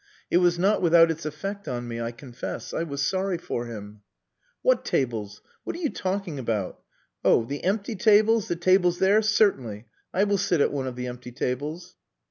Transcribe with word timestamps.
It 0.31 0.37
was 0.37 0.57
not 0.57 0.81
without 0.81 1.11
its 1.11 1.27
effect 1.27 1.67
on 1.67 1.87
me, 1.87 2.01
I 2.01 2.11
confess. 2.11 2.73
I 2.73 2.81
was 2.81 3.05
sorry 3.05 3.37
for 3.37 3.67
him. 3.67 4.01
"What 4.63 4.83
tables? 4.83 5.43
What 5.63 5.75
are 5.75 5.79
you 5.79 5.91
talking 5.91 6.39
about? 6.39 6.81
Oh 7.23 7.45
the 7.45 7.63
empty 7.63 7.95
tables? 7.95 8.47
The 8.47 8.55
tables 8.55 8.97
there. 8.97 9.21
Certainly. 9.21 9.85
I 10.11 10.23
will 10.23 10.39
sit 10.39 10.59
at 10.59 10.71
one 10.73 10.87
of 10.87 10.95
the 10.95 11.05
empty 11.05 11.31
tables." 11.31 11.97